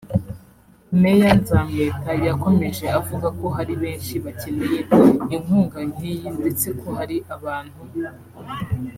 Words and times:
Meya 1.01 1.29
Nzamwita 1.39 2.11
yakomeje 2.27 2.85
avuga 2.99 3.27
ko 3.39 3.45
hari 3.55 3.73
benshi 3.83 4.13
bakeneye 4.23 4.79
inkunga 5.35 5.79
nk’iyi 5.89 6.29
ndetse 6.39 6.67
ko 6.79 6.87
hari 6.97 7.15
abantu 7.35 7.79